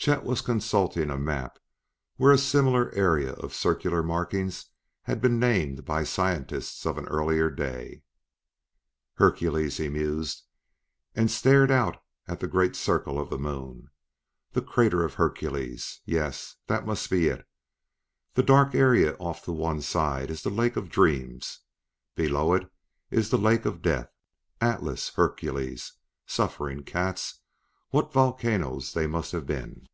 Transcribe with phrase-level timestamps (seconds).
[0.00, 1.58] Chet was consulting a map
[2.16, 4.66] where a similar area of circular markings
[5.02, 8.02] had been named by scientists of an earlier day.
[9.14, 10.44] "Hercules," he mused,
[11.16, 13.90] and stared out at the great circle of the moon.
[14.52, 16.00] "The crater of Hercules!
[16.06, 17.46] Yes, that must be it.
[18.32, 21.58] That dark area off to one side is the Lake of Dreams;
[22.14, 22.70] below it
[23.10, 24.10] is the Lake of Death.
[24.58, 25.10] Atlas!
[25.16, 25.92] Hercules!
[26.24, 27.40] Suffering cats,
[27.90, 29.86] what volcanoes they must have been!"